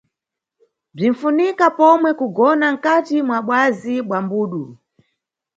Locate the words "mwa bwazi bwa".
3.27-4.17